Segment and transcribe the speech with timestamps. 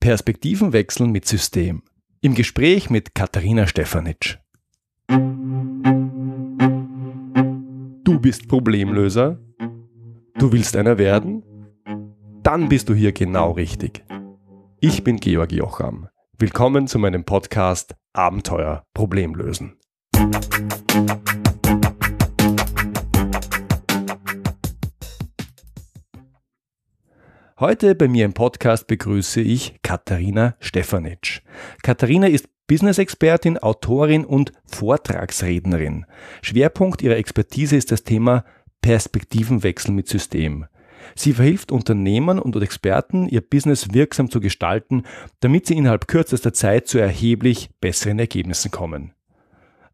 [0.00, 1.82] Perspektivenwechsel mit System.
[2.20, 4.38] Im Gespräch mit Katharina Stefanitsch.
[8.04, 9.40] Du bist Problemlöser?
[10.38, 11.42] Du willst einer werden?
[12.44, 14.04] Dann bist du hier genau richtig.
[14.80, 16.08] Ich bin Georg Jocham.
[16.38, 19.78] Willkommen zu meinem Podcast Abenteuer Problemlösen.
[27.60, 31.40] Heute bei mir im Podcast begrüße ich Katharina Stefanitsch.
[31.82, 36.06] Katharina ist Business-Expertin, Autorin und Vortragsrednerin.
[36.40, 38.44] Schwerpunkt ihrer Expertise ist das Thema
[38.80, 40.66] Perspektivenwechsel mit System.
[41.16, 45.02] Sie verhilft Unternehmern und Experten, ihr Business wirksam zu gestalten,
[45.40, 49.14] damit sie innerhalb kürzester Zeit zu erheblich besseren Ergebnissen kommen.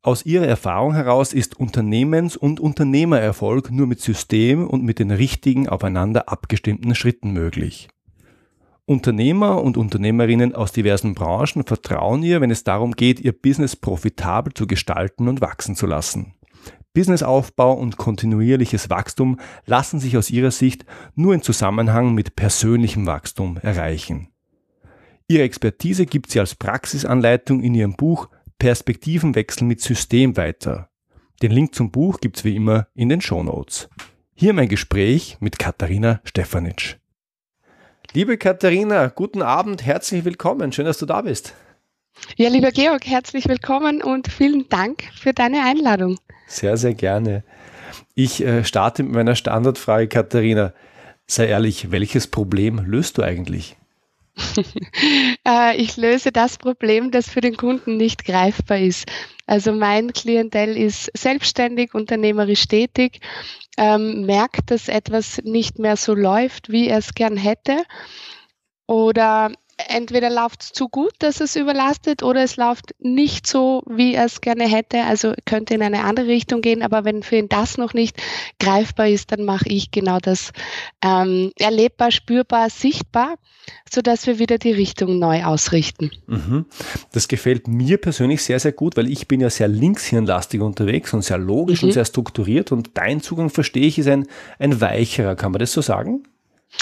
[0.05, 5.67] Aus ihrer Erfahrung heraus ist Unternehmens- und Unternehmererfolg nur mit System und mit den richtigen
[5.67, 7.89] aufeinander abgestimmten Schritten möglich.
[8.85, 14.53] Unternehmer und Unternehmerinnen aus diversen Branchen vertrauen ihr, wenn es darum geht, ihr Business profitabel
[14.53, 16.35] zu gestalten und wachsen zu lassen.
[16.93, 20.85] Businessaufbau und kontinuierliches Wachstum lassen sich aus ihrer Sicht
[21.15, 24.29] nur in Zusammenhang mit persönlichem Wachstum erreichen.
[25.29, 30.89] Ihre Expertise gibt sie als Praxisanleitung in ihrem Buch Perspektivenwechsel mit System weiter.
[31.43, 33.89] Den Link zum Buch gibt's wie immer in den Show Notes.
[34.35, 36.97] Hier mein Gespräch mit Katharina Stefanitsch.
[38.13, 40.73] Liebe Katharina, guten Abend, herzlich willkommen.
[40.73, 41.55] Schön, dass du da bist.
[42.37, 46.19] Ja, lieber Georg, herzlich willkommen und vielen Dank für deine Einladung.
[46.47, 47.45] Sehr, sehr gerne.
[48.15, 50.73] Ich äh, starte mit meiner Standardfrage, Katharina.
[51.27, 53.77] Sei ehrlich, welches Problem löst du eigentlich?
[55.47, 59.07] Äh, ich löse das Problem, das für den Kunden nicht greifbar ist.
[59.47, 63.21] Also mein Klientel ist selbstständig, unternehmerisch tätig,
[63.77, 67.83] ähm, merkt, dass etwas nicht mehr so läuft, wie er es gern hätte.
[68.87, 74.15] Oder entweder läuft es zu gut, dass es überlastet, oder es läuft nicht so, wie
[74.15, 75.03] er es gerne hätte.
[75.03, 76.83] Also könnte in eine andere Richtung gehen.
[76.83, 78.21] Aber wenn für ihn das noch nicht
[78.59, 80.53] greifbar ist, dann mache ich genau das
[81.03, 83.35] ähm, erlebbar, spürbar, sichtbar,
[83.91, 86.11] sodass wir wieder die Richtung neu ausrichten.
[86.27, 86.67] Mhm.
[87.13, 91.23] Das gefällt mir persönlich sehr, sehr gut, weil ich bin ja sehr linkshirnlastig unterwegs und
[91.23, 91.89] sehr logisch mhm.
[91.89, 92.73] und sehr strukturiert.
[92.73, 94.27] Und dein Zugang, verstehe ich, ist ein,
[94.59, 95.35] ein weicherer.
[95.37, 96.25] Kann man das so sagen?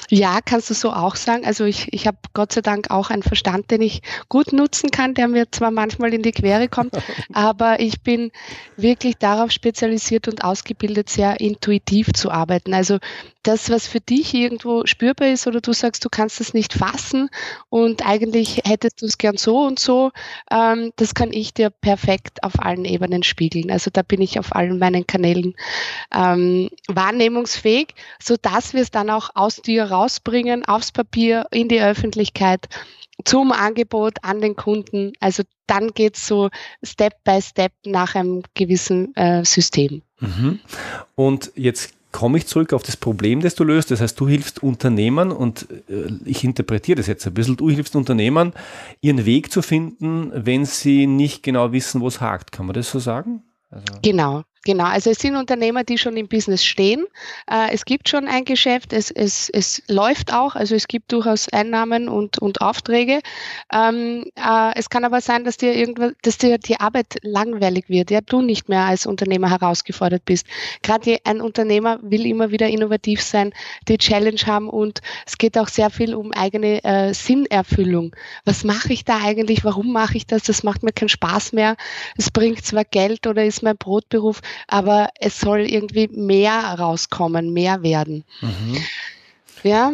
[0.09, 1.45] Ja, kannst du so auch sagen.
[1.45, 5.15] Also ich, ich habe Gott sei Dank auch einen Verstand, den ich gut nutzen kann,
[5.15, 6.95] der mir zwar manchmal in die Quere kommt,
[7.33, 8.31] aber ich bin
[8.77, 12.75] wirklich darauf spezialisiert und ausgebildet, sehr intuitiv zu arbeiten.
[12.75, 12.99] Also
[13.43, 17.29] das, was für dich irgendwo spürbar ist oder du sagst, du kannst es nicht fassen
[17.71, 20.13] und eigentlich hättest du es gern so und so,
[20.51, 23.71] ähm, das kann ich dir perfekt auf allen Ebenen spiegeln.
[23.71, 25.55] Also da bin ich auf allen meinen Kanälen
[26.15, 31.81] ähm, wahrnehmungsfähig, so dass wir es dann auch aus dir rausbringen, aufs Papier, in die
[31.81, 32.69] Öffentlichkeit
[33.25, 35.13] zum Angebot an den Kunden.
[35.21, 36.51] Also dann geht es so
[36.83, 40.03] Step by Step nach einem gewissen äh, System.
[40.21, 40.61] Mhm.
[41.15, 43.91] Und jetzt komme ich zurück auf das Problem, das du löst.
[43.91, 47.97] Das heißt, du hilfst Unternehmern und äh, ich interpretiere das jetzt ein bisschen, du hilfst
[47.97, 48.53] Unternehmern,
[49.01, 52.53] ihren Weg zu finden, wenn sie nicht genau wissen, wo es hakt.
[52.53, 53.43] Kann man das so sagen?
[53.71, 57.05] Also genau, Genau, also es sind Unternehmer, die schon im Business stehen.
[57.51, 61.49] Äh, es gibt schon ein Geschäft, es, es, es läuft auch, also es gibt durchaus
[61.49, 63.21] Einnahmen und, und Aufträge.
[63.73, 68.13] Ähm, äh, es kann aber sein, dass dir irgendwas, dass dir die Arbeit langweilig wird,
[68.13, 70.47] ja, du nicht mehr als Unternehmer herausgefordert bist.
[70.83, 73.53] Gerade ein Unternehmer will immer wieder innovativ sein,
[73.89, 78.15] die Challenge haben und es geht auch sehr viel um eigene äh, Sinnerfüllung.
[78.45, 79.65] Was mache ich da eigentlich?
[79.65, 80.45] Warum mache ich das?
[80.45, 81.75] Das macht mir keinen Spaß mehr.
[82.17, 87.83] Es bringt zwar Geld oder ist mein Brotberuf, aber es soll irgendwie mehr rauskommen, mehr
[87.83, 88.25] werden.
[88.41, 88.77] Mhm.
[89.63, 89.93] Ja,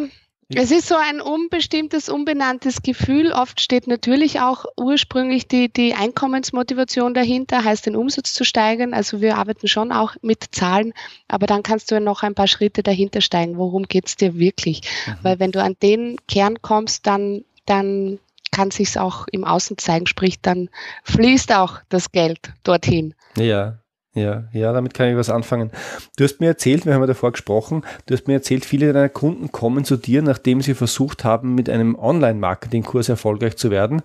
[0.54, 3.32] es ist so ein unbestimmtes, unbenanntes Gefühl.
[3.32, 8.94] Oft steht natürlich auch ursprünglich die, die Einkommensmotivation dahinter, heißt den Umsatz zu steigern.
[8.94, 10.94] Also wir arbeiten schon auch mit Zahlen,
[11.28, 13.58] aber dann kannst du ja noch ein paar Schritte dahinter steigen.
[13.58, 14.80] Worum geht's dir wirklich?
[15.06, 15.12] Mhm.
[15.20, 18.18] Weil wenn du an den Kern kommst, dann, dann
[18.50, 20.70] kann sich's auch im Außen zeigen, sprich dann
[21.04, 23.14] fließt auch das Geld dorthin.
[23.36, 23.80] Ja,
[24.14, 25.70] ja, ja, damit kann ich was anfangen.
[26.16, 29.08] Du hast mir erzählt, wir haben ja davor gesprochen, du hast mir erzählt, viele deiner
[29.08, 34.02] Kunden kommen zu dir, nachdem sie versucht haben, mit einem Online-Marketing-Kurs erfolgreich zu werden,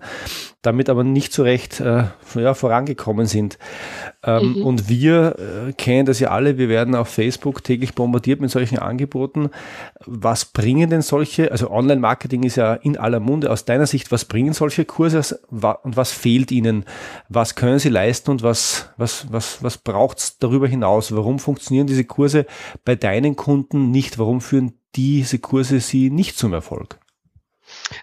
[0.62, 2.04] damit aber nicht so recht äh,
[2.34, 3.58] ja, vorangekommen sind.
[4.24, 4.62] Ähm, mhm.
[4.62, 8.78] Und wir äh, kennen das ja alle, wir werden auf Facebook täglich bombardiert mit solchen
[8.78, 9.50] Angeboten.
[10.06, 14.24] Was bringen denn solche, also Online-Marketing ist ja in aller Munde, aus deiner Sicht, was
[14.24, 16.84] bringen solche Kurse und was fehlt ihnen?
[17.28, 21.14] Was können sie leisten und was, was, was, was braucht braucht es darüber hinaus?
[21.14, 22.46] Warum funktionieren diese Kurse
[22.84, 24.18] bei deinen Kunden nicht?
[24.18, 26.98] Warum führen diese Kurse sie nicht zum Erfolg?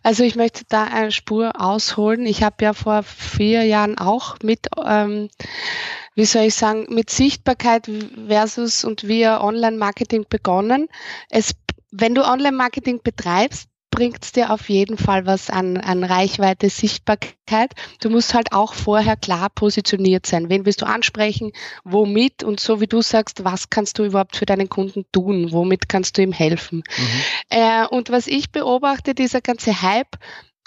[0.04, 2.26] Also ich möchte da eine Spur ausholen.
[2.26, 5.30] Ich habe ja vor vier Jahren auch mit, ähm,
[6.16, 7.90] wie soll ich sagen, mit Sichtbarkeit
[8.28, 10.88] versus und via Online-Marketing begonnen.
[11.30, 11.54] Es,
[11.92, 17.74] wenn du Online-Marketing betreibst, bringt es dir auf jeden Fall was an, an Reichweite, Sichtbarkeit.
[18.02, 20.50] Du musst halt auch vorher klar positioniert sein.
[20.50, 21.52] Wen willst du ansprechen?
[21.84, 22.44] Womit?
[22.44, 25.52] Und so wie du sagst, was kannst du überhaupt für deinen Kunden tun?
[25.52, 26.84] Womit kannst du ihm helfen?
[26.98, 27.22] Mhm.
[27.50, 30.18] Äh, und was ich beobachte, dieser ganze Hype,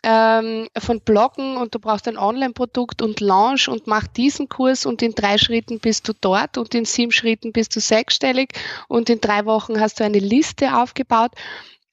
[0.05, 5.01] ähm, von Bloggen und du brauchst ein Online-Produkt und Launch und mach diesen Kurs und
[5.01, 8.53] in drei Schritten bist du dort und in sieben Schritten bist du sechsstellig
[8.87, 11.33] und in drei Wochen hast du eine Liste aufgebaut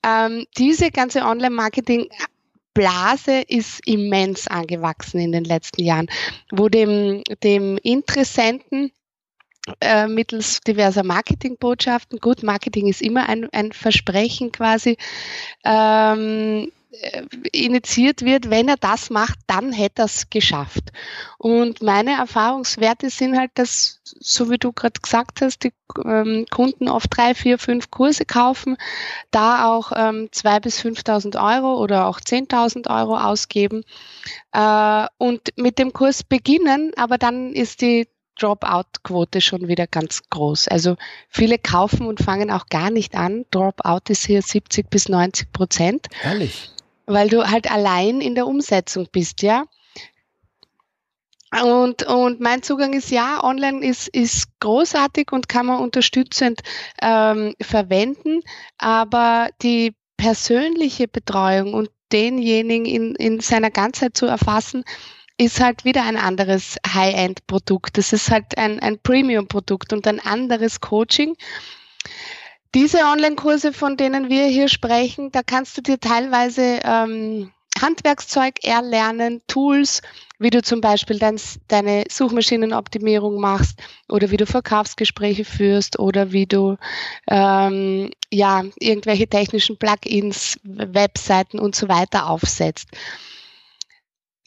[0.05, 2.09] ähm, diese ganze Online-Marketing
[2.73, 6.07] Blase ist immens angewachsen in den letzten Jahren,
[6.51, 8.91] wo dem, dem Interessenten
[9.79, 14.97] äh, mittels diverser Marketingbotschaften, gut, Marketing ist immer ein, ein Versprechen quasi,
[15.65, 16.80] ähm, äh,
[17.51, 20.91] initiiert wird, wenn er das macht, dann hätte er es geschafft.
[21.37, 25.71] Und meine Erfahrungswerte sind halt, dass, so wie du gerade gesagt hast, die
[26.03, 28.77] ähm, Kunden oft drei, vier, fünf Kurse kaufen,
[29.31, 33.83] da auch ähm, zwei bis 5.000 Euro oder auch 10.000 Euro ausgeben
[34.51, 38.07] äh, und mit dem Kurs beginnen, aber dann ist die
[38.39, 40.67] Dropout-Quote schon wieder ganz groß.
[40.67, 40.95] Also
[41.29, 43.45] viele kaufen und fangen auch gar nicht an.
[43.51, 46.07] Dropout ist hier 70 bis 90 Prozent.
[46.23, 46.71] Ehrlich?
[47.13, 49.65] Weil du halt allein in der Umsetzung bist, ja.
[51.63, 56.61] Und, und mein Zugang ist ja, online ist, ist großartig und kann man unterstützend
[57.01, 58.39] ähm, verwenden,
[58.77, 64.85] aber die persönliche Betreuung und denjenigen in, in seiner Ganzheit zu erfassen,
[65.37, 67.97] ist halt wieder ein anderes High-End-Produkt.
[67.97, 71.35] Das ist halt ein, ein Premium-Produkt und ein anderes Coaching.
[72.73, 77.51] Diese Online-Kurse, von denen wir hier sprechen, da kannst du dir teilweise ähm,
[77.81, 80.01] Handwerkszeug erlernen, Tools,
[80.39, 83.77] wie du zum Beispiel dein, deine Suchmaschinenoptimierung machst
[84.07, 86.77] oder wie du Verkaufsgespräche führst oder wie du
[87.27, 92.87] ähm, ja irgendwelche technischen Plugins, Webseiten und so weiter aufsetzt.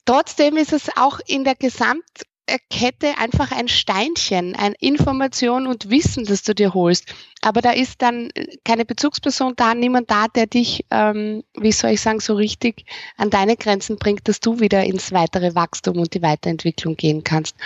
[0.06, 2.25] Trotzdem ist es auch in der Gesamt
[2.70, 7.14] Kette einfach ein Steinchen, ein Information und Wissen, das du dir holst.
[7.41, 8.31] Aber da ist dann
[8.64, 12.85] keine Bezugsperson da, niemand da, der dich, ähm, wie soll ich sagen, so richtig
[13.17, 17.56] an deine Grenzen bringt, dass du wieder ins weitere Wachstum und die Weiterentwicklung gehen kannst.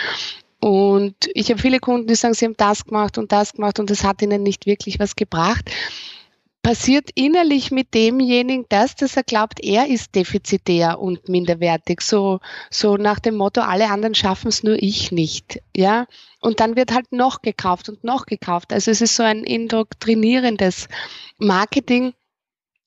[0.61, 3.89] Und ich habe viele Kunden, die sagen, sie haben das gemacht und das gemacht und
[3.89, 5.69] das hat ihnen nicht wirklich was gebracht
[6.61, 12.01] passiert innerlich mit demjenigen das, dass er glaubt, er ist defizitär und minderwertig.
[12.01, 12.39] So,
[12.69, 15.61] so nach dem Motto, alle anderen schaffen es, nur ich nicht.
[15.75, 16.07] Ja.
[16.41, 18.73] Und dann wird halt noch gekauft und noch gekauft.
[18.73, 20.87] Also es ist so ein indoktrinierendes
[21.37, 22.13] Marketing,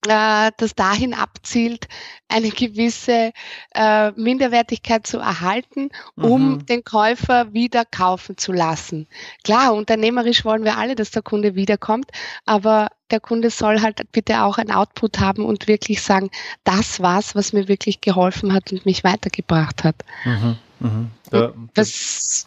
[0.02, 1.86] das dahin abzielt,
[2.28, 3.32] eine gewisse
[3.74, 6.66] äh, Minderwertigkeit zu erhalten, um mhm.
[6.66, 9.06] den Käufer wieder kaufen zu lassen.
[9.44, 12.10] Klar, unternehmerisch wollen wir alle, dass der Kunde wiederkommt,
[12.46, 16.30] aber der Kunde soll halt bitte auch ein Output haben und wirklich sagen,
[16.64, 19.96] das war's, was mir wirklich geholfen hat und mich weitergebracht hat.
[20.24, 20.56] Mhm.
[20.80, 21.10] Mhm.
[21.30, 22.46] Da, das,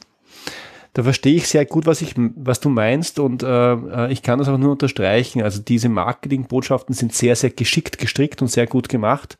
[0.95, 4.39] da verstehe ich sehr gut, was, ich, was du meinst und äh, äh, ich kann
[4.39, 5.43] das auch nur unterstreichen.
[5.43, 9.37] Also diese Marketingbotschaften sind sehr, sehr geschickt gestrickt und sehr gut gemacht.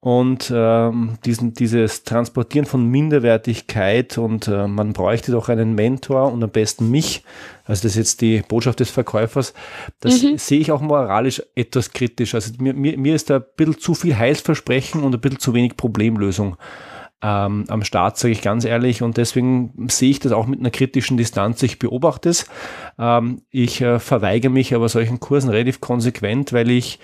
[0.00, 6.42] Und ähm, diesen, dieses Transportieren von Minderwertigkeit und äh, man bräuchte doch einen Mentor und
[6.42, 7.24] am besten mich,
[7.66, 9.52] also das ist jetzt die Botschaft des Verkäufers,
[10.00, 10.38] das mhm.
[10.38, 12.34] sehe ich auch moralisch etwas kritisch.
[12.34, 15.52] Also mir, mir, mir ist da ein bisschen zu viel Heilsversprechen und ein bisschen zu
[15.52, 16.56] wenig Problemlösung
[17.22, 19.02] ähm, am Start, sage ich ganz ehrlich.
[19.02, 21.62] Und deswegen sehe ich das auch mit einer kritischen Distanz.
[21.62, 22.46] Ich beobachte es.
[22.98, 26.98] Ähm, ich äh, verweigere mich aber solchen Kursen relativ konsequent, weil ich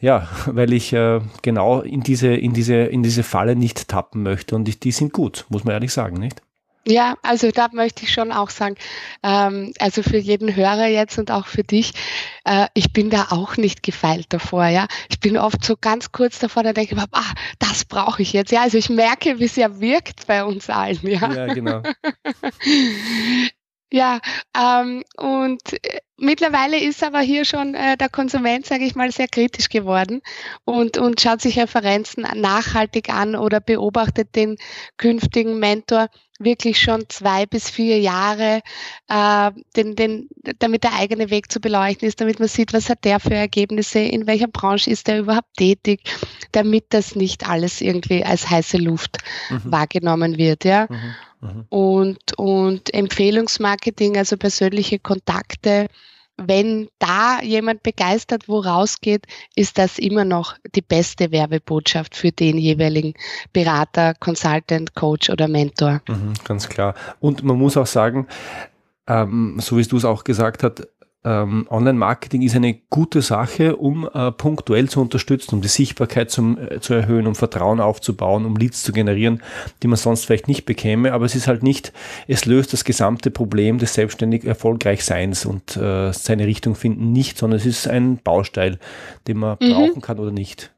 [0.00, 4.56] ja, weil ich äh, genau in diese, in, diese, in diese Falle nicht tappen möchte.
[4.56, 6.42] Und ich, die sind gut, muss man ehrlich sagen, nicht?
[6.86, 8.74] Ja, also da möchte ich schon auch sagen,
[9.22, 11.92] ähm, also für jeden Hörer jetzt und auch für dich,
[12.44, 14.88] äh, ich bin da auch nicht gefeilt davor, ja.
[15.08, 18.50] Ich bin oft so ganz kurz davor, da denke ich, ah, das brauche ich jetzt,
[18.50, 18.62] ja.
[18.62, 21.32] Also ich merke, wie es ja wirkt bei uns allen, ja.
[21.32, 21.82] Ja, genau.
[23.92, 24.20] ja,
[24.56, 29.26] ähm, und äh, Mittlerweile ist aber hier schon äh, der Konsument, sage ich mal, sehr
[29.26, 30.22] kritisch geworden
[30.64, 34.56] und, und schaut sich Referenzen nachhaltig an oder beobachtet den
[34.98, 36.06] künftigen Mentor
[36.38, 38.60] wirklich schon zwei bis vier Jahre,
[39.08, 40.28] äh, den, den,
[40.60, 43.98] damit der eigene Weg zu beleuchten ist, damit man sieht, was hat der für Ergebnisse,
[43.98, 46.02] in welcher Branche ist er überhaupt tätig,
[46.52, 49.18] damit das nicht alles irgendwie als heiße Luft
[49.50, 49.60] mhm.
[49.64, 50.64] wahrgenommen wird.
[50.64, 50.86] Ja.
[50.88, 51.14] Mhm.
[51.42, 51.66] Mhm.
[51.68, 55.88] Und, und Empfehlungsmarketing, also persönliche Kontakte,
[56.38, 62.58] wenn da jemand begeistert wo rausgeht, ist das immer noch die beste Werbebotschaft für den
[62.58, 63.14] jeweiligen
[63.52, 66.00] Berater, Consultant, Coach oder Mentor.
[66.08, 66.94] Mhm, ganz klar.
[67.20, 68.26] Und man muss auch sagen,
[69.06, 70.88] ähm, so wie du es auch gesagt hast,
[71.24, 76.58] ähm, Online-Marketing ist eine gute Sache, um äh, punktuell zu unterstützen, um die Sichtbarkeit zum,
[76.58, 79.42] äh, zu erhöhen, um Vertrauen aufzubauen, um Leads zu generieren,
[79.82, 81.12] die man sonst vielleicht nicht bekäme.
[81.12, 81.92] Aber es ist halt nicht,
[82.26, 87.38] es löst das gesamte Problem des selbstständig erfolgreich Seins und äh, seine Richtung finden nicht,
[87.38, 88.78] sondern es ist ein Baustein,
[89.28, 89.72] den man mhm.
[89.72, 90.72] brauchen kann oder nicht.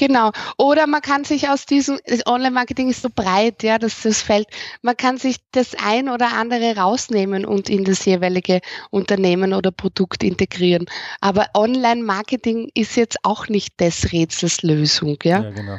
[0.00, 0.32] Genau.
[0.56, 4.48] Oder man kann sich aus diesem, Online-Marketing ist so breit, ja, dass das fällt,
[4.80, 10.24] man kann sich das ein oder andere rausnehmen und in das jeweilige Unternehmen oder Produkt
[10.24, 10.86] integrieren.
[11.20, 15.42] Aber Online-Marketing ist jetzt auch nicht des Rätsels Lösung, ja.
[15.42, 15.78] Ja, genau.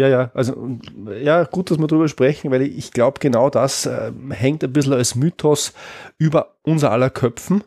[0.00, 0.78] Ja, ja, also
[1.22, 4.94] ja, gut, dass wir darüber sprechen, weil ich glaube, genau das äh, hängt ein bisschen
[4.94, 5.74] als Mythos
[6.16, 7.64] über unser aller Köpfen.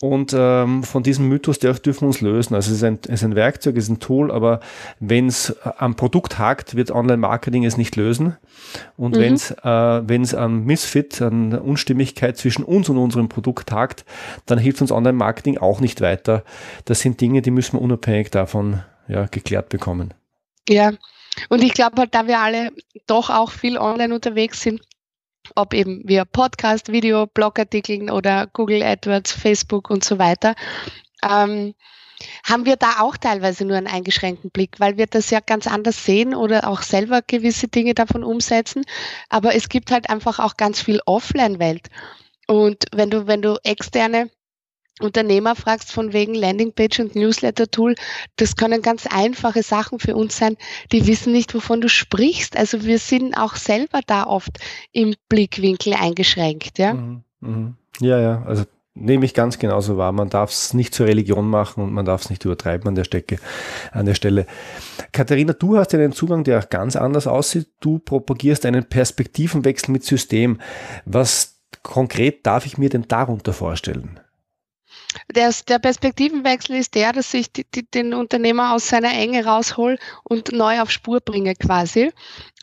[0.00, 2.54] Und ähm, von diesem Mythos der dürfen wir uns lösen.
[2.54, 4.60] Also es ist, ein, es ist ein Werkzeug, es ist ein Tool, aber
[5.00, 8.36] wenn es am Produkt hakt, wird Online-Marketing es nicht lösen.
[8.96, 9.20] Und mhm.
[9.20, 14.04] wenn es äh, wenn's an Misfit, an Unstimmigkeit zwischen uns und unserem Produkt hakt,
[14.46, 16.44] dann hilft uns Online-Marketing auch nicht weiter.
[16.84, 20.14] Das sind Dinge, die müssen wir unabhängig davon ja, geklärt bekommen.
[20.68, 20.92] Ja,
[21.48, 22.70] und ich glaube halt, da wir alle
[23.06, 24.80] doch auch viel online unterwegs sind,
[25.54, 30.54] ob eben via Podcast, Video, Blogartikeln oder Google AdWords, Facebook und so weiter,
[31.22, 31.74] ähm,
[32.44, 36.04] haben wir da auch teilweise nur einen eingeschränkten Blick, weil wir das ja ganz anders
[36.04, 38.84] sehen oder auch selber gewisse Dinge davon umsetzen.
[39.28, 41.88] Aber es gibt halt einfach auch ganz viel Offline-Welt.
[42.46, 44.30] Und wenn du, wenn du externe
[45.00, 47.96] Unternehmer fragst von wegen Landingpage und Newsletter-Tool,
[48.36, 50.56] das können ganz einfache Sachen für uns sein,
[50.92, 52.56] die wissen nicht, wovon du sprichst.
[52.56, 54.58] Also wir sind auch selber da oft
[54.92, 56.78] im Blickwinkel eingeschränkt.
[56.78, 57.74] Ja, mhm, mhm.
[58.00, 60.12] ja, ja, also nehme ich ganz genauso wahr.
[60.12, 63.04] Man darf es nicht zur Religion machen und man darf es nicht übertreiben an der,
[63.04, 63.38] Stecke,
[63.90, 64.46] an der Stelle.
[65.10, 67.68] Katharina, du hast einen Zugang, der ganz anders aussieht.
[67.80, 70.60] Du propagierst einen Perspektivenwechsel mit System.
[71.04, 74.20] Was konkret darf ich mir denn darunter vorstellen?
[75.34, 79.98] Der, der Perspektivenwechsel ist der, dass ich die, die, den Unternehmer aus seiner Enge raushol
[80.24, 82.12] und neu auf Spur bringe quasi,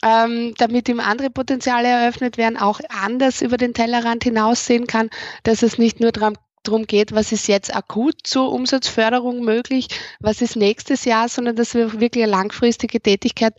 [0.04, 5.10] ähm, damit ihm andere Potenziale eröffnet werden, auch anders über den Tellerrand hinaussehen kann,
[5.44, 9.88] dass es nicht nur darum darum geht, was ist jetzt akut zur Umsatzförderung möglich,
[10.20, 13.54] was ist nächstes Jahr, sondern dass wir wirklich eine langfristige Tätigkeit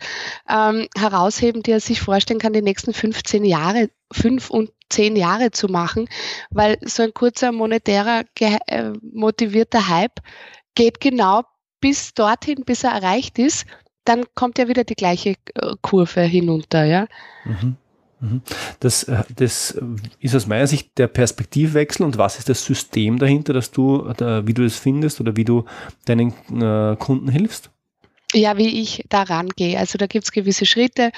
[0.48, 5.50] ähm, herausheben, die er sich vorstellen kann, die nächsten 15 Jahre, fünf und zehn Jahre
[5.50, 6.08] zu machen,
[6.50, 10.20] weil so ein kurzer monetärer äh, motivierter Hype
[10.74, 11.42] geht genau
[11.80, 13.66] bis dorthin, bis er erreicht ist,
[14.04, 17.06] dann kommt ja wieder die gleiche äh, Kurve hinunter, ja.
[17.44, 17.76] Mhm.
[18.22, 18.40] Mhm.
[18.78, 19.76] Das, äh, das
[20.20, 24.54] ist aus meiner Sicht der Perspektivwechsel und was ist das System dahinter, dass du, wie
[24.54, 25.64] du es findest oder wie du
[26.04, 27.71] deinen äh, Kunden hilfst?
[28.32, 29.78] Ja, wie ich da rangehe.
[29.78, 31.10] Also da gibt es gewisse Schritte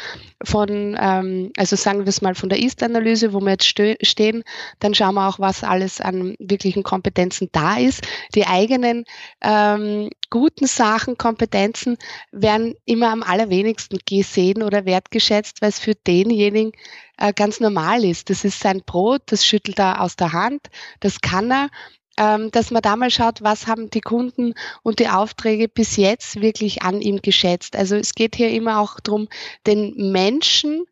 [0.42, 4.42] von, ähm, also sagen wir es mal von der Ist-Analyse, wo wir jetzt stehen,
[4.80, 8.06] dann schauen wir auch, was alles an wirklichen Kompetenzen da ist.
[8.34, 9.04] Die eigenen
[9.40, 11.96] ähm, guten Sachen, Kompetenzen
[12.32, 16.72] werden immer am allerwenigsten gesehen oder wertgeschätzt, weil es für denjenigen
[17.18, 18.30] äh, ganz normal ist.
[18.30, 20.68] Das ist sein Brot, das schüttelt er aus der Hand,
[21.00, 21.70] das kann er
[22.16, 26.82] dass man da mal schaut, was haben die Kunden und die Aufträge bis jetzt wirklich
[26.82, 27.76] an ihm geschätzt.
[27.76, 29.28] Also es geht hier immer auch darum,
[29.66, 30.86] den Menschen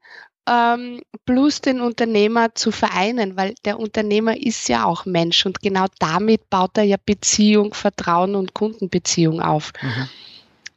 [0.48, 5.86] ähm, plus den Unternehmer zu vereinen, weil der Unternehmer ist ja auch Mensch und genau
[5.98, 9.72] damit baut er ja Beziehung, Vertrauen und Kundenbeziehung auf.
[9.80, 10.08] Mhm.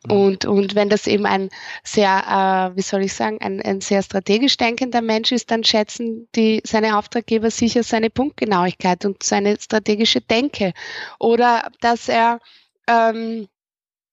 [0.05, 0.11] Mhm.
[0.11, 1.49] Und, und wenn das eben ein
[1.83, 6.27] sehr, äh, wie soll ich sagen, ein, ein sehr strategisch denkender Mensch ist, dann schätzen
[6.35, 10.73] die, seine Auftraggeber sicher seine Punktgenauigkeit und seine strategische Denke.
[11.19, 12.39] Oder dass er
[12.87, 13.47] ähm,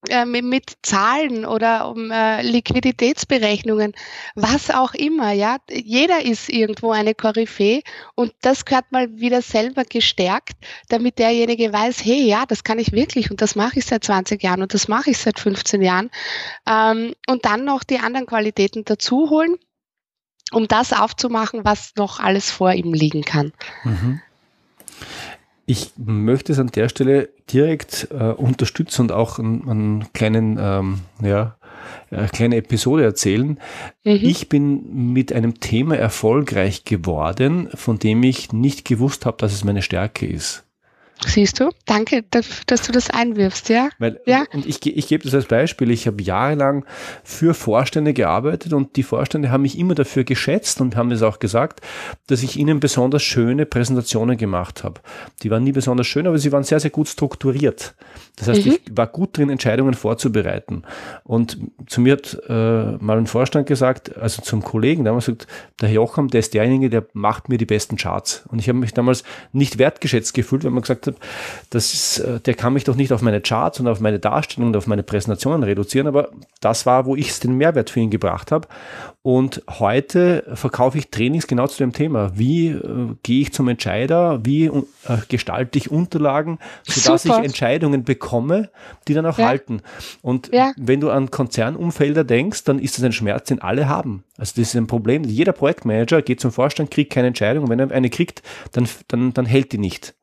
[0.08, 3.92] äh, mit Zahlen oder um äh, Liquiditätsberechnungen,
[4.34, 5.58] was auch immer, ja.
[5.70, 7.82] Jeder ist irgendwo eine Koryphäe
[8.16, 10.56] und das gehört mal wieder selber gestärkt,
[10.88, 14.42] damit derjenige weiß, hey, ja, das kann ich wirklich und das mache ich seit 20
[14.42, 16.10] Jahren und das mache ich seit 15 Jahren.
[16.66, 19.56] Ähm, und dann noch die anderen Qualitäten dazu holen,
[20.50, 23.52] um das aufzumachen, was noch alles vor ihm liegen kann.
[23.84, 24.20] Mhm.
[25.64, 31.00] Ich möchte es an der Stelle direkt äh, unterstützen und auch einen, einen kleinen, ähm,
[31.22, 31.56] ja,
[32.10, 33.58] eine kleine Episode erzählen.
[34.04, 34.18] Mhm.
[34.22, 39.64] Ich bin mit einem Thema erfolgreich geworden, von dem ich nicht gewusst habe, dass es
[39.64, 40.64] meine Stärke ist.
[41.26, 41.70] Siehst du?
[41.86, 43.88] Danke, dass du das einwirfst, ja?
[43.98, 44.44] Weil, ja.
[44.52, 45.90] Und ich, ich gebe das als Beispiel.
[45.90, 46.84] Ich habe jahrelang
[47.22, 51.38] für Vorstände gearbeitet und die Vorstände haben mich immer dafür geschätzt und haben es auch
[51.38, 51.80] gesagt,
[52.26, 55.00] dass ich ihnen besonders schöne Präsentationen gemacht habe.
[55.42, 57.94] Die waren nie besonders schön, aber sie waren sehr, sehr gut strukturiert.
[58.36, 58.72] Das heißt, mhm.
[58.72, 60.82] ich war gut drin, Entscheidungen vorzubereiten.
[61.24, 62.52] Und zu mir hat äh,
[63.02, 65.46] mal ein Vorstand gesagt, also zum Kollegen, der hat gesagt,
[65.80, 68.44] der Herr Jocham, der ist derjenige, der macht mir die besten Charts.
[68.48, 71.11] Und ich habe mich damals nicht wertgeschätzt gefühlt, weil man gesagt hat,
[71.70, 74.68] das ist, äh, der kann mich doch nicht auf meine Charts und auf meine Darstellung
[74.68, 78.52] und auf meine Präsentationen reduzieren, aber das war, wo ich den Mehrwert für ihn gebracht
[78.52, 78.68] habe.
[79.24, 82.32] Und heute verkaufe ich Trainings genau zu dem Thema.
[82.34, 84.44] Wie äh, gehe ich zum Entscheider?
[84.44, 84.72] Wie äh,
[85.28, 87.38] gestalte ich Unterlagen, sodass Super.
[87.38, 88.70] ich Entscheidungen bekomme,
[89.06, 89.46] die dann auch ja.
[89.46, 89.80] halten?
[90.22, 90.72] Und ja.
[90.76, 94.24] wenn du an Konzernumfelder denkst, dann ist das ein Schmerz, den alle haben.
[94.38, 95.22] Also das ist ein Problem.
[95.22, 97.64] Jeder Projektmanager geht zum Vorstand, kriegt keine Entscheidung.
[97.64, 98.42] Und wenn er eine kriegt,
[98.72, 100.14] dann, dann, dann hält die nicht.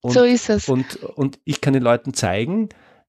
[0.00, 0.68] Und, so ist es.
[0.68, 2.68] Und, und ich kann den Leuten zeigen,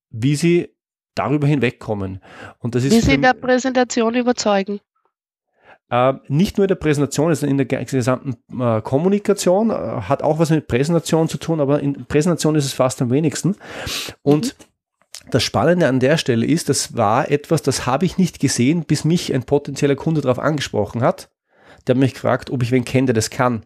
[0.10, 0.75] wie sie
[1.15, 2.22] darüber hinwegkommen.
[2.60, 4.79] Und das ist wie sie in der Präsentation überzeugen.
[5.91, 10.39] Äh, nicht nur in der Präsentation, sondern in der gesamten äh, Kommunikation, äh, hat auch
[10.39, 13.55] was mit Präsentation zu tun, aber in Präsentation ist es fast am wenigsten.
[14.22, 15.29] Und mhm.
[15.31, 19.03] das Spannende an der Stelle ist, das war etwas, das habe ich nicht gesehen, bis
[19.03, 21.31] mich ein potenzieller Kunde darauf angesprochen hat.
[21.88, 23.65] Der hat mich gefragt, ob ich wen kenne, der das kann.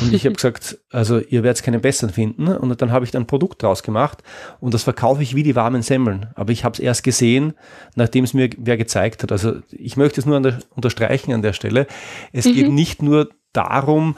[0.00, 2.48] Und ich habe gesagt, also ihr werdet keinen besseren finden.
[2.48, 4.22] Und dann habe ich ein Produkt draus gemacht
[4.60, 6.26] und das verkaufe ich wie die warmen Semmeln.
[6.34, 7.54] Aber ich habe es erst gesehen,
[7.94, 9.32] nachdem es mir wer gezeigt hat.
[9.32, 11.86] Also ich möchte es nur an der, unterstreichen an der Stelle.
[12.32, 12.54] Es mhm.
[12.54, 14.16] geht nicht nur darum,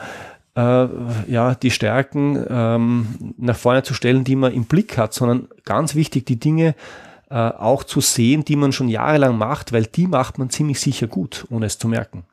[0.56, 0.88] äh,
[1.30, 5.94] ja, die Stärken ähm, nach vorne zu stellen, die man im Blick hat, sondern ganz
[5.94, 6.74] wichtig, die Dinge
[7.30, 11.06] äh, auch zu sehen, die man schon jahrelang macht, weil die macht man ziemlich sicher
[11.06, 12.24] gut, ohne es zu merken.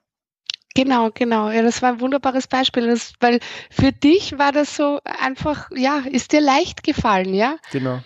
[0.77, 1.49] Genau, genau.
[1.49, 3.39] Ja, das war ein wunderbares Beispiel, das, weil
[3.71, 7.57] für dich war das so einfach, ja, ist dir leicht gefallen, ja?
[7.71, 8.03] Genau.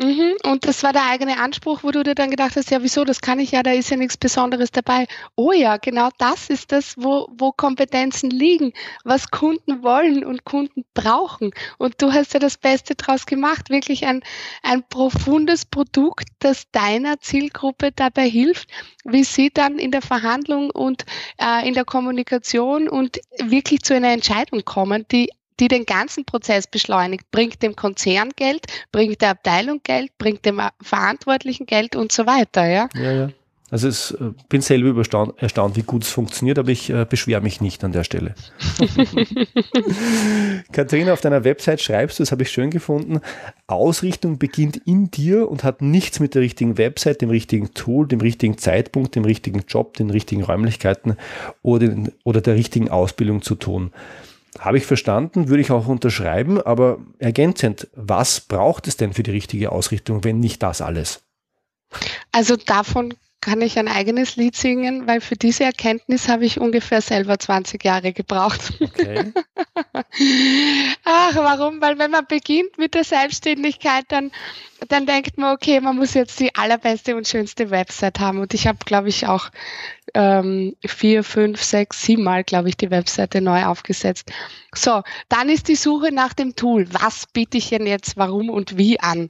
[0.00, 0.36] Mhm.
[0.44, 3.20] Und das war der eigene Anspruch, wo du dir dann gedacht hast, ja, wieso, das
[3.20, 5.08] kann ich ja, da ist ja nichts Besonderes dabei.
[5.34, 10.84] Oh ja, genau das ist das, wo, wo Kompetenzen liegen, was Kunden wollen und Kunden
[10.94, 11.50] brauchen.
[11.78, 14.22] Und du hast ja das Beste draus gemacht, wirklich ein,
[14.62, 18.68] ein profundes Produkt, das deiner Zielgruppe dabei hilft,
[19.04, 21.06] wie sie dann in der Verhandlung und
[21.38, 26.66] äh, in der Kommunikation und wirklich zu einer Entscheidung kommen, die die den ganzen Prozess
[26.66, 32.26] beschleunigt, bringt dem Konzern Geld, bringt der Abteilung Geld, bringt dem Verantwortlichen Geld und so
[32.26, 32.88] weiter, ja.
[32.94, 33.28] Ja, ja.
[33.70, 34.98] Also ich äh, bin selber
[35.36, 38.34] erstaunt, wie gut es funktioniert, aber ich äh, beschwere mich nicht an der Stelle.
[40.72, 43.20] Katharina, auf deiner Website schreibst du, das habe ich schön gefunden,
[43.66, 48.20] Ausrichtung beginnt in dir und hat nichts mit der richtigen Website, dem richtigen Tool, dem
[48.20, 51.18] richtigen Zeitpunkt, dem richtigen Job, den richtigen Räumlichkeiten
[51.60, 51.94] oder,
[52.24, 53.92] oder der richtigen Ausbildung zu tun.
[54.58, 59.30] Habe ich verstanden, würde ich auch unterschreiben, aber ergänzend, was braucht es denn für die
[59.30, 61.22] richtige Ausrichtung, wenn nicht das alles?
[62.32, 67.00] Also davon kann ich ein eigenes Lied singen, weil für diese Erkenntnis habe ich ungefähr
[67.00, 68.74] selber 20 Jahre gebraucht.
[68.80, 69.32] Okay.
[71.04, 71.80] Ach, warum?
[71.80, 74.30] Weil wenn man beginnt mit der Selbstständigkeit, dann,
[74.88, 78.38] dann denkt man, okay, man muss jetzt die allerbeste und schönste Website haben.
[78.38, 79.50] Und ich habe, glaube ich, auch
[80.14, 84.30] ähm, vier, fünf, sechs, sieben Mal, glaube ich, die Webseite neu aufgesetzt.
[84.74, 86.86] So, dann ist die Suche nach dem Tool.
[86.90, 89.28] Was biete ich denn jetzt, warum und wie an?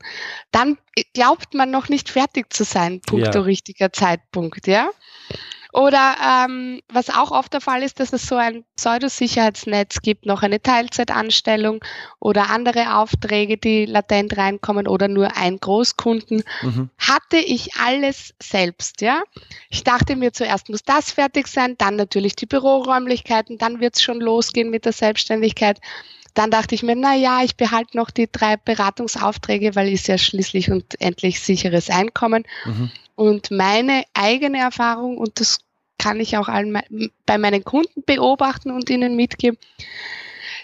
[0.50, 0.78] Dann
[1.14, 3.44] glaubt man noch nicht fertig zu sein, punkto ja.
[3.44, 4.90] richtiger Zeitpunkt, ja?
[5.72, 10.42] Oder ähm, was auch oft der Fall ist, dass es so ein Pseudosicherheitsnetz gibt, noch
[10.42, 11.84] eine Teilzeitanstellung
[12.20, 16.42] oder andere Aufträge, die latent reinkommen oder nur ein Großkunden.
[16.62, 16.90] Mhm.
[16.98, 19.22] Hatte ich alles selbst, ja?
[19.68, 24.02] Ich dachte mir zuerst muss das fertig sein, dann natürlich die Büroräumlichkeiten, dann wird es
[24.02, 25.80] schon losgehen mit der Selbstständigkeit.
[26.34, 30.18] Dann dachte ich mir, na ja, ich behalte noch die drei Beratungsaufträge, weil ist ja
[30.18, 32.44] schließlich und endlich sicheres Einkommen.
[32.64, 32.90] Mhm.
[33.14, 35.58] Und meine eigene Erfahrung, und das
[35.98, 36.78] kann ich auch allen
[37.26, 39.58] bei meinen Kunden beobachten und ihnen mitgeben,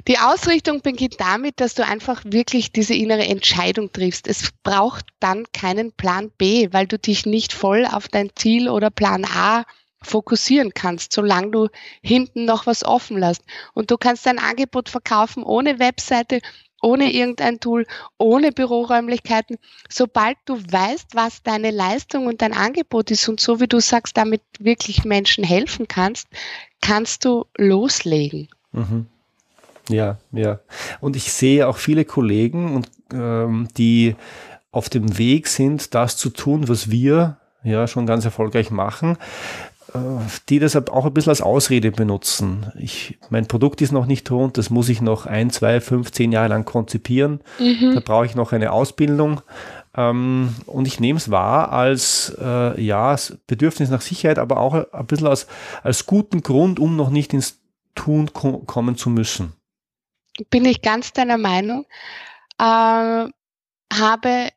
[0.09, 4.29] die Ausrichtung beginnt damit, dass du einfach wirklich diese innere Entscheidung triffst.
[4.29, 8.91] Es braucht dann keinen Plan B, weil du dich nicht voll auf dein Ziel oder
[8.91, 9.65] Plan A
[10.05, 11.69] fokussieren kannst, solange du
[12.03, 13.43] hinten noch was offen lässt.
[13.73, 16.41] Und du kannst dein Angebot verkaufen ohne Webseite,
[16.83, 17.87] ohne irgendein Tool,
[18.19, 19.57] ohne Büroräumlichkeiten.
[19.89, 24.17] Sobald du weißt, was deine Leistung und dein Angebot ist und so wie du sagst,
[24.17, 26.29] damit wirklich Menschen helfen kannst,
[26.81, 28.49] kannst du loslegen.
[28.73, 29.07] Mhm.
[29.89, 30.61] Ja, ja.
[31.01, 34.17] Und ich sehe auch viele Kollegen, und, ähm, die
[34.71, 39.17] auf dem Weg sind, das zu tun, was wir ja schon ganz erfolgreich machen,
[40.49, 42.73] die das auch ein bisschen als Ausrede benutzen.
[42.79, 46.33] Ich, mein Produkt ist noch nicht rund, das muss ich noch ein, zwei, fünf, zehn
[46.33, 47.41] Jahre lang konzipieren.
[47.59, 47.95] Mhm.
[47.95, 49.41] Da brauche ich noch eine Ausbildung.
[49.97, 53.15] Ähm, und ich nehme es wahr als äh, ja,
[53.47, 55.47] Bedürfnis nach Sicherheit, aber auch ein bisschen als,
[55.85, 57.61] als guten Grund, um noch nicht ins
[57.95, 59.53] Tun ko kommen zu müssen.
[60.51, 61.87] Bin ich ganz deiner Meinung.
[62.59, 63.29] Äh,
[63.93, 64.49] habe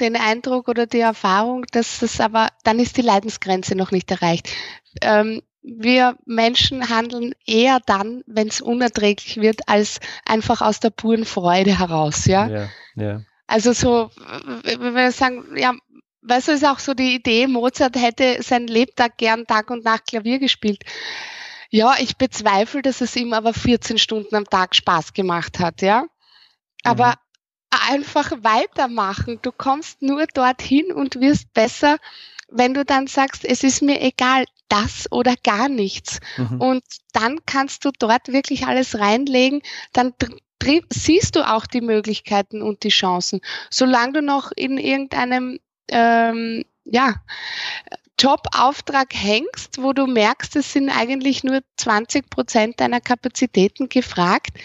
[0.00, 4.48] den Eindruck oder die Erfahrung, dass das aber, dann ist die Leidensgrenze noch nicht erreicht.
[5.02, 11.24] Ähm, wir Menschen handeln eher dann, wenn es unerträglich wird, als einfach aus der puren
[11.24, 12.48] Freude heraus, ja.
[12.48, 13.22] ja, ja.
[13.46, 14.10] Also so,
[14.64, 15.74] wenn wir sagen, ja,
[16.22, 20.06] weißt du, ist auch so die Idee, Mozart hätte sein Lebtag gern Tag und Nacht
[20.06, 20.84] Klavier gespielt.
[21.70, 26.06] Ja, ich bezweifle, dass es ihm aber 14 Stunden am Tag Spaß gemacht hat, ja.
[26.84, 27.27] Aber mhm
[27.70, 29.38] einfach weitermachen.
[29.42, 31.98] Du kommst nur dorthin und wirst besser,
[32.50, 36.20] wenn du dann sagst, es ist mir egal, das oder gar nichts.
[36.36, 36.60] Mhm.
[36.60, 40.14] Und dann kannst du dort wirklich alles reinlegen, dann
[40.90, 43.40] siehst du auch die Möglichkeiten und die Chancen.
[43.70, 47.14] Solange du noch in irgendeinem ähm, ja,
[48.18, 54.58] Jobauftrag hängst, wo du merkst, es sind eigentlich nur 20 Prozent deiner Kapazitäten gefragt,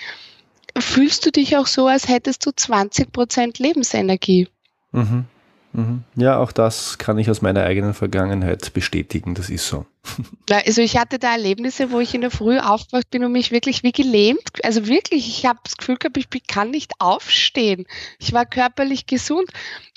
[0.77, 4.47] fühlst du dich auch so, als hättest du 20 Prozent Lebensenergie.
[4.91, 5.25] Mhm.
[5.73, 6.03] Mhm.
[6.15, 9.86] Ja, auch das kann ich aus meiner eigenen Vergangenheit bestätigen, das ist so.
[10.51, 13.81] Also ich hatte da Erlebnisse, wo ich in der Früh aufgewacht bin und mich wirklich
[13.81, 17.86] wie gelähmt, also wirklich, ich habe das Gefühl gehabt, ich kann nicht aufstehen.
[18.19, 19.49] Ich war körperlich gesund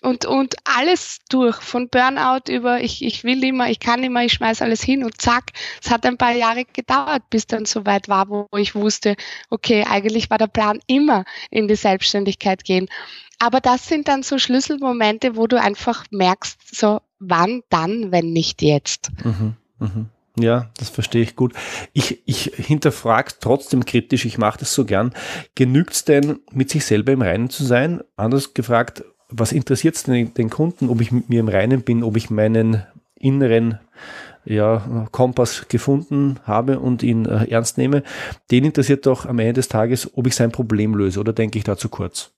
[0.03, 4.35] und, und alles durch, von Burnout über ich, ich will immer, ich kann immer, ich
[4.35, 5.51] schmeiß alles hin und zack,
[5.83, 9.17] es hat ein paar Jahre gedauert, bis dann so weit war, wo ich wusste,
[9.51, 12.89] okay, eigentlich war der Plan immer in die Selbstständigkeit gehen.
[13.39, 18.63] Aber das sind dann so Schlüsselmomente, wo du einfach merkst, so wann dann, wenn nicht
[18.63, 19.11] jetzt.
[19.25, 20.07] Mhm, mhm.
[20.39, 21.55] Ja, das verstehe ich gut.
[21.95, 25.15] Ich, ich hinterfrage trotzdem kritisch, ich mache das so gern.
[25.55, 28.03] Genügt es denn, mit sich selber im Reinen zu sein?
[28.17, 32.03] Anders gefragt, was interessiert es denn den Kunden, ob ich mit mir im Reinen bin,
[32.03, 33.81] ob ich meinen inneren
[34.45, 38.03] ja, Kompass gefunden habe und ihn äh, ernst nehme?
[38.51, 41.65] Den interessiert doch am Ende des Tages, ob ich sein Problem löse, oder denke ich
[41.65, 42.36] da zu kurz?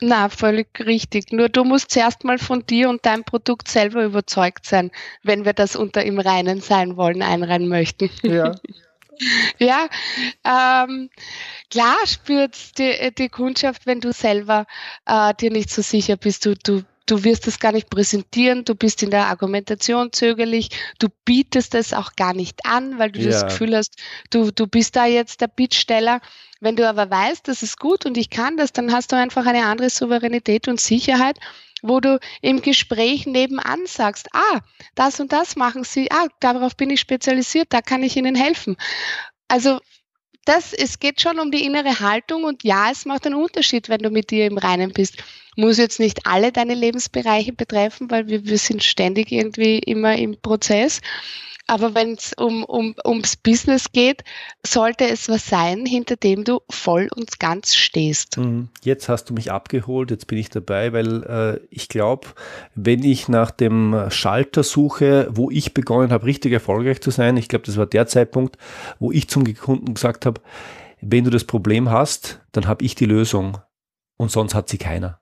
[0.00, 1.32] Na, völlig richtig.
[1.32, 4.90] Nur du musst zuerst mal von dir und deinem Produkt selber überzeugt sein,
[5.22, 8.10] wenn wir das unter im Reinen sein wollen, einreihen möchten.
[8.22, 8.54] Ja.
[9.58, 9.88] ja,
[10.44, 11.10] ähm,
[11.70, 14.66] klar spürt die, die Kundschaft, wenn du selber
[15.06, 16.44] äh, dir nicht so sicher bist.
[16.44, 21.08] Du, du du wirst es gar nicht präsentieren, du bist in der Argumentation zögerlich, du
[21.24, 23.30] bietest es auch gar nicht an, weil du ja.
[23.30, 23.96] das Gefühl hast,
[24.30, 26.20] du, du bist da jetzt der Bittsteller.
[26.60, 29.44] Wenn du aber weißt, das ist gut und ich kann das, dann hast du einfach
[29.46, 31.38] eine andere Souveränität und Sicherheit,
[31.82, 34.60] wo du im Gespräch nebenan sagst, ah,
[34.94, 38.76] das und das machen sie, ah, darauf bin ich spezialisiert, da kann ich ihnen helfen.
[39.48, 39.80] Also
[40.46, 44.00] das, es geht schon um die innere Haltung und ja, es macht einen Unterschied, wenn
[44.00, 45.22] du mit dir im Reinen bist.
[45.56, 50.36] Muss jetzt nicht alle deine Lebensbereiche betreffen, weil wir, wir sind ständig irgendwie immer im
[50.40, 51.00] Prozess.
[51.66, 54.22] Aber wenn es um, um, ums Business geht,
[54.66, 58.36] sollte es was sein, hinter dem du voll und ganz stehst.
[58.36, 58.68] Mhm.
[58.82, 62.28] Jetzt hast du mich abgeholt, jetzt bin ich dabei, weil äh, ich glaube,
[62.74, 67.48] wenn ich nach dem Schalter suche, wo ich begonnen habe, richtig erfolgreich zu sein, ich
[67.48, 68.58] glaube, das war der Zeitpunkt,
[68.98, 70.42] wo ich zum Kunden gesagt habe,
[71.00, 73.58] wenn du das Problem hast, dann habe ich die Lösung
[74.16, 75.20] und sonst hat sie keiner.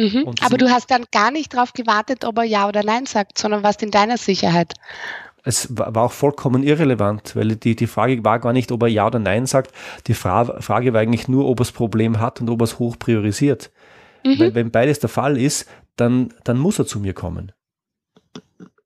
[0.00, 0.34] Mhm.
[0.40, 3.62] Aber du hast dann gar nicht darauf gewartet, ob er Ja oder Nein sagt, sondern
[3.62, 4.74] warst in deiner Sicherheit
[5.42, 9.06] es war auch vollkommen irrelevant, weil die, die Frage war gar nicht, ob er Ja
[9.06, 9.72] oder Nein sagt.
[10.06, 12.78] Die Fra Frage war eigentlich nur, ob er das Problem hat und ob er es
[12.78, 13.70] hoch priorisiert.
[14.24, 14.38] Mhm.
[14.38, 17.52] Weil wenn beides der Fall ist, dann, dann muss er zu mir kommen.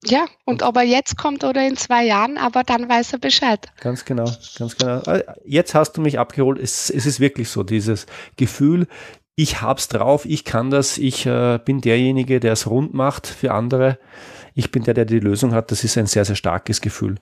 [0.06, 3.72] Ja, und ob er jetzt kommt oder in zwei Jahren, aber dann weiß er Bescheid.
[3.80, 5.00] Ganz genau, ganz genau.
[5.00, 6.58] Äh, jetzt hast du mich abgeholt.
[6.58, 8.86] Es, es ist wirklich so, dieses Gefühl,
[9.36, 13.52] ich hab's drauf, ich kann das, ich äh, bin derjenige, der es rund macht für
[13.52, 13.98] andere
[14.54, 17.16] ich bin der, der die Lösung hat, das ist ein sehr, sehr starkes Gefühl.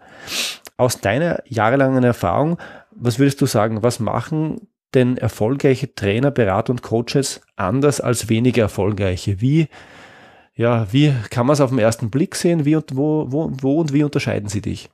[0.77, 2.59] Aus deiner jahrelangen Erfahrung,
[2.91, 8.63] was würdest du sagen, was machen denn erfolgreiche Trainer, Berater und Coaches anders als weniger
[8.63, 9.41] erfolgreiche?
[9.41, 9.69] Wie,
[10.55, 12.67] ja, wie kann man es auf den ersten Blick sehen?
[12.67, 14.91] Wie und wo, wo, wo und wie unterscheiden sie dich?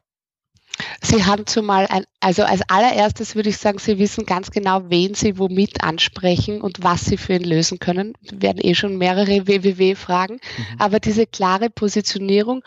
[1.03, 5.14] Sie haben zumal ein, also als allererstes würde ich sagen, Sie wissen ganz genau, wen
[5.14, 8.14] Sie womit ansprechen und was Sie für ihn lösen können.
[8.21, 10.81] Wir werden eh schon mehrere WWW fragen, mhm.
[10.81, 12.62] aber diese klare Positionierung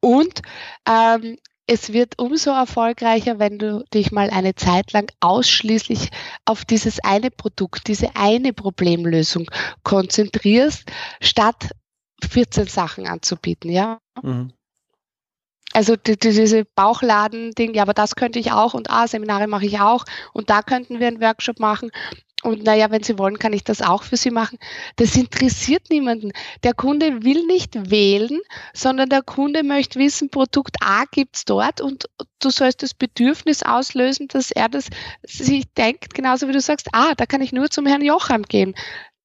[0.00, 0.42] und
[0.88, 1.38] ähm,
[1.70, 6.08] es wird umso erfolgreicher, wenn du dich mal eine Zeit lang ausschließlich
[6.46, 9.50] auf dieses eine Produkt, diese eine Problemlösung
[9.82, 10.90] konzentrierst,
[11.20, 11.70] statt
[12.26, 13.98] 14 Sachen anzubieten, ja.
[14.22, 14.52] Mhm.
[15.78, 19.64] Also die, die, diese Bauchladen-Ding, ja, aber das könnte ich auch und ah, Seminare mache
[19.64, 21.92] ich auch und da könnten wir einen Workshop machen.
[22.42, 24.58] Und naja, wenn Sie wollen, kann ich das auch für Sie machen.
[24.96, 26.32] Das interessiert niemanden.
[26.64, 28.40] Der Kunde will nicht wählen,
[28.74, 32.06] sondern der Kunde möchte wissen, Produkt A gibt's dort und
[32.40, 34.88] du sollst das Bedürfnis auslösen, dass er das
[35.22, 38.74] sich denkt, genauso wie du sagst, ah, da kann ich nur zum Herrn Jocham gehen.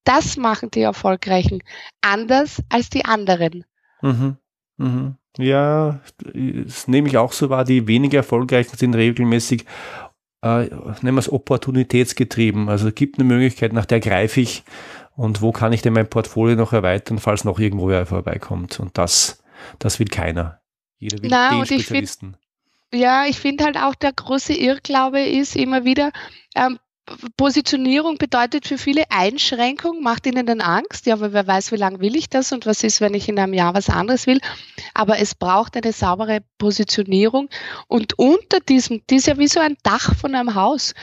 [0.03, 1.63] Das machen die Erfolgreichen.
[2.01, 3.65] Anders als die anderen.
[4.03, 4.37] Mhm.
[4.77, 5.15] Mhm.
[5.37, 7.63] Ja, das nehme ich auch so wahr.
[7.65, 9.65] Die weniger erfolgreichen sind regelmäßig,
[10.41, 10.65] äh,
[11.01, 12.69] nennen wir es opportunitätsgetrieben.
[12.69, 14.63] Also es gibt eine Möglichkeit, nach der greife ich
[15.15, 18.79] und wo kann ich denn mein Portfolio noch erweitern, falls noch irgendwo wer vorbeikommt.
[18.79, 19.43] Und das,
[19.79, 20.61] das will keiner.
[20.99, 22.37] Jeder will Na, den Spezialisten.
[22.91, 26.11] Ich find, ja, ich finde halt auch der große Irrglaube ist immer wieder,
[26.55, 26.77] ähm,
[27.35, 31.05] Positionierung bedeutet für viele Einschränkung, macht ihnen dann Angst.
[31.05, 33.37] Ja, aber wer weiß, wie lange will ich das und was ist, wenn ich in
[33.37, 34.39] einem Jahr was anderes will.
[34.93, 37.49] Aber es braucht eine saubere Positionierung.
[37.87, 40.93] Und unter diesem, das ist ja wie so ein Dach von einem Haus.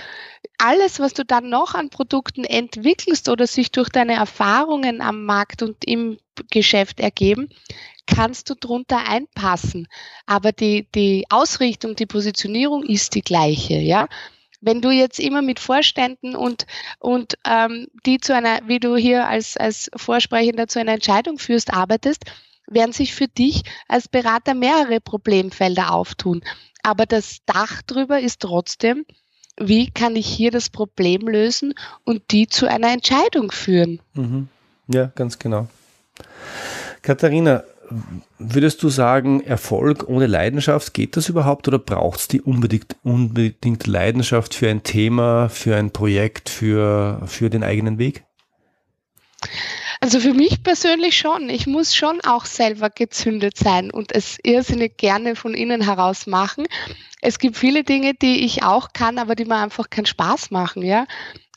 [0.57, 5.63] Alles, was du dann noch an Produkten entwickelst oder sich durch deine Erfahrungen am Markt
[5.63, 6.19] und im
[6.51, 7.51] Geschäft ergeben,
[8.07, 9.87] kannst du drunter einpassen.
[10.25, 14.09] Aber die, die Ausrichtung, die Positionierung ist die gleiche, ja.
[14.61, 16.67] Wenn du jetzt immer mit Vorständen und,
[16.99, 21.73] und ähm, die zu einer, wie du hier als, als Vorsprechender zu einer Entscheidung führst,
[21.73, 22.25] arbeitest,
[22.67, 26.43] werden sich für dich als Berater mehrere Problemfelder auftun.
[26.83, 29.05] Aber das Dach drüber ist trotzdem,
[29.59, 34.01] wie kann ich hier das Problem lösen und die zu einer Entscheidung führen.
[34.15, 34.49] Mhm.
[34.89, 35.69] Ja, ganz genau.
[37.03, 37.65] Katharina,
[38.39, 43.87] Würdest du sagen, Erfolg ohne Leidenschaft, geht das überhaupt oder braucht es die unbedingt, unbedingt
[43.87, 48.25] Leidenschaft für ein Thema, für ein Projekt, für, für den eigenen Weg?
[50.01, 51.51] Also für mich persönlich schon.
[51.51, 56.67] Ich muss schon auch selber gezündet sein und es irrsinnig gerne von innen heraus machen.
[57.21, 60.83] Es gibt viele Dinge, die ich auch kann, aber die mir einfach keinen Spaß machen,
[60.83, 61.07] ja.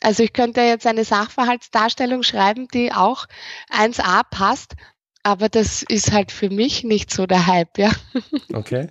[0.02, 3.28] Also ich könnte jetzt eine Sachverhaltsdarstellung schreiben, die auch
[3.72, 4.74] 1a passt,
[5.24, 7.92] aber das ist halt für mich nicht so der Hype, ja.
[8.54, 8.90] Okay.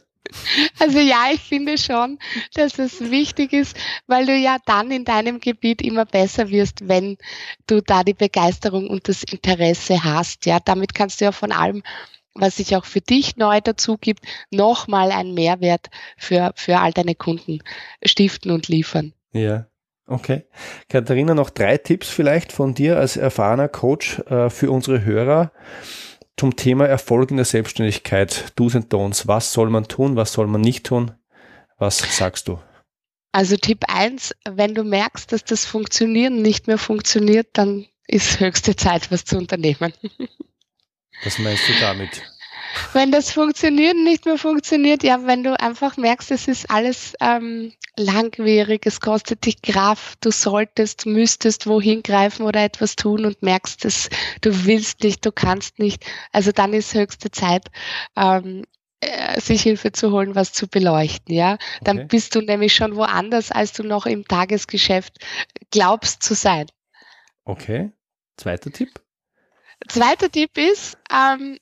[0.79, 2.18] Also ja, ich finde schon,
[2.55, 7.18] dass es wichtig ist, weil du ja dann in deinem Gebiet immer besser wirst, wenn
[7.66, 10.47] du da die Begeisterung und das Interesse hast.
[10.47, 11.83] Ja, damit kannst du ja von allem,
[12.35, 17.14] was sich auch für dich neu dazu gibt, nochmal einen Mehrwert für, für all deine
[17.14, 17.59] Kunden
[18.05, 19.12] stiften und liefern.
[19.33, 19.66] Ja.
[20.07, 20.45] Okay.
[20.88, 25.53] Katharina, noch drei Tipps vielleicht von dir als erfahrener Coach äh, für unsere Hörer
[26.37, 29.27] zum Thema Erfolg in der Selbstständigkeit, Do's and Don'ts.
[29.27, 31.12] Was soll man tun, was soll man nicht tun?
[31.79, 32.59] Was sagst du?
[33.33, 38.77] Also Tipp 1, wenn du merkst, dass das Funktionieren nicht mehr funktioniert, dann ist höchste
[38.77, 39.92] Zeit, was zu unternehmen.
[41.25, 42.23] Was meinst du damit?
[42.92, 47.72] Wenn das Funktionieren nicht mehr funktioniert, ja, wenn du einfach merkst, es ist alles ähm,
[47.96, 53.85] langwierig, es kostet dich Kraft, du solltest, müsstest wohin greifen oder etwas tun und merkst,
[53.85, 54.08] dass
[54.40, 56.04] du willst nicht, du kannst nicht.
[56.32, 57.66] Also dann ist höchste Zeit,
[58.16, 58.64] ähm,
[59.00, 61.58] äh, sich Hilfe zu holen, was zu beleuchten, ja.
[61.82, 62.06] Dann okay.
[62.08, 65.18] bist du nämlich schon woanders, als du noch im Tagesgeschäft
[65.70, 66.66] glaubst zu sein.
[67.44, 67.90] Okay.
[68.37, 69.00] Zweiter Tipp?
[69.88, 71.58] Zweiter Tipp ist, ähm,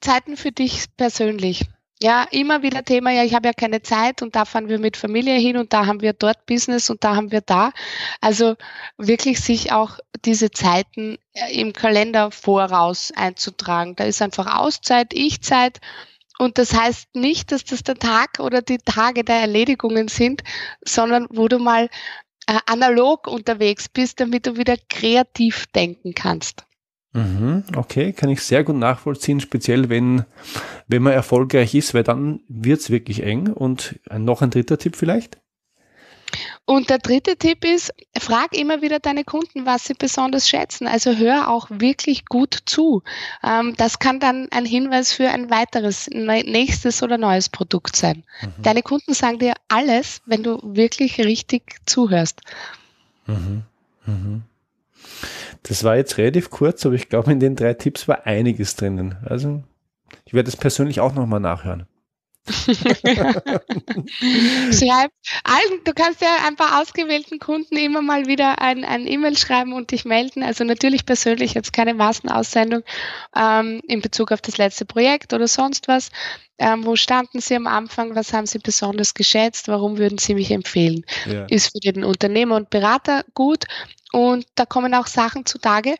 [0.00, 1.66] Zeiten für dich persönlich.
[2.02, 4.96] Ja, immer wieder Thema, ja, ich habe ja keine Zeit und da fahren wir mit
[4.96, 7.72] Familie hin und da haben wir dort Business und da haben wir da.
[8.20, 8.56] Also
[8.98, 13.96] wirklich sich auch diese Zeiten äh, im Kalender voraus einzutragen.
[13.96, 15.80] Da ist einfach Auszeit, Ich-Zeit.
[16.38, 20.42] Und das heißt nicht, dass das der Tag oder die Tage der Erledigungen sind,
[20.84, 21.88] sondern wo du mal
[22.46, 26.64] äh, analog unterwegs bist, damit du wieder kreativ denken kannst.
[27.14, 30.24] Mhm, okay, kann ich sehr gut nachvollziehen, speziell wenn,
[30.88, 33.48] wenn man erfolgreich ist, weil dann wird es wirklich eng.
[33.48, 35.38] Und noch ein dritter Tipp vielleicht?
[36.64, 40.88] Und der dritte Tipp ist, frag immer wieder deine Kunden, was sie besonders schätzen.
[40.88, 43.02] Also hör auch wirklich gut zu.
[43.42, 48.24] Ähm, das kann dann ein Hinweis für ein weiteres, nächstes oder neues Produkt sein.
[48.40, 48.62] Mhm.
[48.62, 52.40] Deine Kunden sagen dir alles, wenn du wirklich richtig zuhörst.
[53.26, 53.62] Mhm.
[54.06, 54.42] Mhm.
[55.64, 59.16] Das war jetzt relativ kurz, aber ich glaube, in den drei Tipps war einiges drinnen.
[59.24, 59.64] Also
[60.26, 61.86] ich werde es persönlich auch nochmal nachhören.
[62.46, 63.42] Schreib
[65.44, 69.72] allen, du kannst ja ein paar ausgewählten Kunden immer mal wieder ein, ein E-Mail schreiben
[69.72, 70.42] und dich melden.
[70.42, 72.82] Also natürlich persönlich jetzt keine Massenaussendung
[73.34, 76.10] ähm, in Bezug auf das letzte Projekt oder sonst was.
[76.58, 78.14] Ähm, wo standen Sie am Anfang?
[78.14, 79.68] Was haben Sie besonders geschätzt?
[79.68, 81.06] Warum würden Sie mich empfehlen?
[81.24, 81.46] Ja.
[81.46, 83.64] Ist für den Unternehmer und Berater gut
[84.14, 85.96] und da kommen auch Sachen zutage,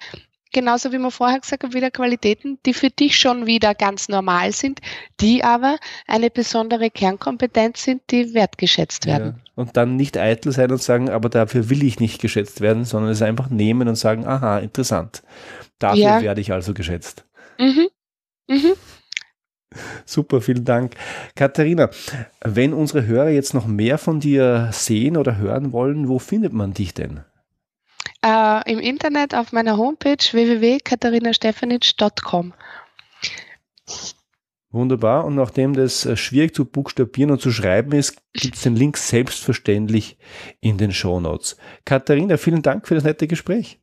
[0.52, 4.52] genauso wie wir vorher gesagt haben, wieder Qualitäten, die für dich schon wieder ganz normal
[4.52, 4.80] sind,
[5.20, 9.34] die aber eine besondere Kernkompetenz sind, die wertgeschätzt werden.
[9.36, 9.52] Ja.
[9.56, 13.10] Und dann nicht eitel sein und sagen, aber dafür will ich nicht geschätzt werden, sondern
[13.10, 15.24] es einfach nehmen und sagen, aha, interessant.
[15.80, 16.22] Dafür ja.
[16.22, 17.24] werde ich also geschätzt.
[17.58, 17.88] Mhm.
[18.46, 18.74] Mhm.
[20.04, 20.94] Super, vielen Dank.
[21.34, 21.90] Katharina,
[22.44, 26.74] wenn unsere Hörer jetzt noch mehr von dir sehen oder hören wollen, wo findet man
[26.74, 27.24] dich denn?
[28.24, 32.54] Äh, Im Internet auf meiner Homepage www.katharinastefanic.com.
[34.70, 35.26] Wunderbar.
[35.26, 38.96] Und nachdem das äh, schwierig zu buchstabieren und zu schreiben ist, gibt es den Link
[38.96, 40.16] selbstverständlich
[40.60, 41.58] in den Show Notes.
[41.84, 43.78] Katharina, vielen Dank für das nette Gespräch.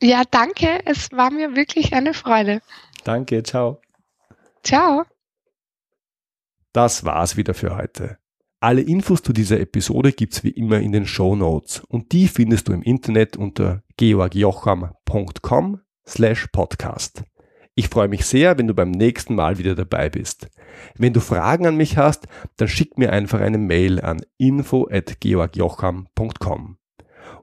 [0.00, 0.86] Ja, danke.
[0.86, 2.62] Es war mir wirklich eine Freude.
[3.02, 3.42] Danke.
[3.42, 3.80] Ciao.
[4.62, 5.02] Ciao.
[6.72, 8.21] Das war's wieder für heute.
[8.62, 12.68] Alle Infos zu dieser Episode gibt's wie immer in den Show Notes und die findest
[12.68, 17.24] du im Internet unter georgjocham.com slash podcast.
[17.74, 20.46] Ich freue mich sehr, wenn du beim nächsten Mal wieder dabei bist.
[20.96, 25.18] Wenn du Fragen an mich hast, dann schick mir einfach eine Mail an info at
[25.18, 26.76] georgjocham.com.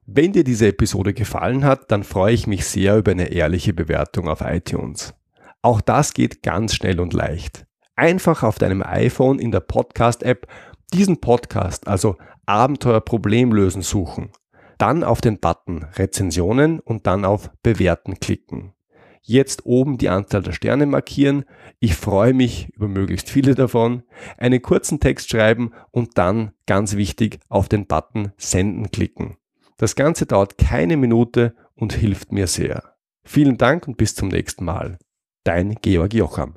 [0.05, 4.29] Wenn dir diese Episode gefallen hat, dann freue ich mich sehr über eine ehrliche Bewertung
[4.29, 5.13] auf iTunes.
[5.62, 7.65] Auch das geht ganz schnell und leicht.
[7.99, 10.47] Einfach auf deinem iPhone in der Podcast-App
[10.93, 14.32] diesen Podcast, also Abenteuer Problemlösen suchen,
[14.78, 18.73] dann auf den Button Rezensionen und dann auf Bewerten klicken.
[19.21, 21.45] Jetzt oben die Anzahl der Sterne markieren.
[21.80, 24.04] Ich freue mich über möglichst viele davon.
[24.38, 29.38] Einen kurzen Text schreiben und dann, ganz wichtig, auf den Button Senden klicken.
[29.78, 32.95] Das Ganze dauert keine Minute und hilft mir sehr.
[33.23, 34.97] Vielen Dank und bis zum nächsten Mal.
[35.43, 36.56] Dein Georg Jocham.